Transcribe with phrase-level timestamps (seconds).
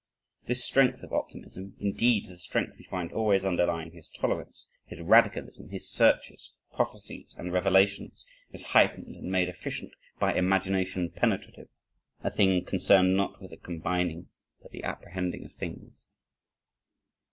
[0.47, 5.69] This strength of optimism, indeed the strength we find always underlying his tolerance, his radicalism,
[5.69, 11.69] his searches, prophecies, and revelations, is heightened and made efficient by "imagination penetrative,"
[12.23, 14.29] a thing concerned not with the combining
[14.59, 16.07] but the apprehending of things.